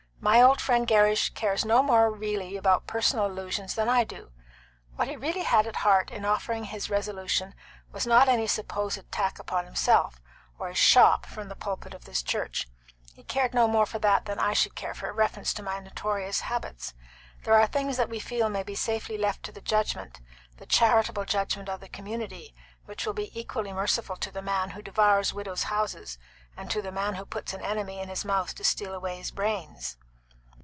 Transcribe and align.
My 0.23 0.39
old 0.39 0.61
friend 0.61 0.87
Gerrish 0.87 1.31
cares 1.33 1.65
no 1.65 1.81
more 1.81 2.11
really 2.11 2.55
about 2.55 2.85
personal 2.85 3.25
allusions 3.25 3.73
than 3.73 3.89
I 3.89 4.03
do. 4.03 4.31
What 4.95 5.07
he 5.07 5.15
really 5.17 5.41
had 5.41 5.65
at 5.65 5.77
heart 5.77 6.11
in 6.11 6.25
offering 6.25 6.65
his 6.65 6.91
resolution 6.91 7.55
was 7.91 8.05
not 8.05 8.29
any 8.29 8.45
supposed 8.45 8.99
attack 8.99 9.39
upon 9.39 9.65
himself 9.65 10.21
or 10.59 10.67
his 10.69 10.77
shop 10.77 11.25
from 11.25 11.49
the 11.49 11.55
pulpit 11.55 11.95
of 11.95 12.05
this 12.05 12.21
church. 12.21 12.69
He 13.15 13.23
cared 13.23 13.55
no 13.55 13.67
more 13.67 13.87
for 13.87 13.97
that 13.97 14.25
than 14.25 14.37
I 14.37 14.53
should 14.53 14.75
care 14.75 14.93
for 14.93 15.09
a 15.09 15.11
reference 15.11 15.55
to 15.55 15.63
my 15.63 15.79
notorious 15.79 16.41
habits. 16.41 16.93
These 17.39 17.47
are 17.47 17.65
things 17.65 17.97
that 17.97 18.07
we 18.07 18.19
feel 18.19 18.47
may 18.47 18.61
be 18.61 18.75
safely 18.75 19.17
left 19.17 19.41
to 19.45 19.51
the 19.51 19.59
judgment, 19.59 20.21
the 20.57 20.67
charitable 20.67 21.25
judgment, 21.25 21.67
of 21.67 21.79
the 21.79 21.89
community, 21.89 22.53
which 22.85 23.07
will 23.07 23.13
be 23.13 23.35
equally 23.37 23.73
merciful 23.73 24.17
to 24.17 24.29
the 24.29 24.43
man 24.43 24.69
who 24.69 24.83
devours 24.83 25.33
widows' 25.33 25.63
houses 25.63 26.19
and 26.55 26.69
to 26.69 26.79
the 26.79 26.91
man 26.91 27.15
who 27.15 27.25
'puts 27.25 27.53
an 27.55 27.61
enemy 27.61 27.99
in 27.99 28.07
his 28.07 28.23
mouth 28.23 28.53
to 28.53 28.63
steal 28.63 28.93
away 28.93 29.17
his 29.17 29.31
brains.'" 29.31 29.97